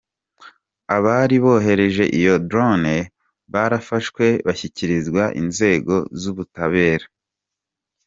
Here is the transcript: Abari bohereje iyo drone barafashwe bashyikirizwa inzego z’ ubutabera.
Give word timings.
Abari 0.95 1.37
bohereje 1.43 2.03
iyo 2.19 2.35
drone 2.49 2.95
barafashwe 3.53 4.25
bashyikirizwa 4.47 5.23
inzego 5.41 5.95
z’ 6.19 6.23
ubutabera. 6.31 7.05